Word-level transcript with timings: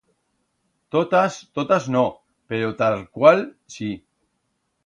Totas, 0.93 1.33
totas 1.55 1.85
no, 1.95 2.05
pero 2.49 2.75
tarcual 2.79 3.39
sí. 3.73 3.91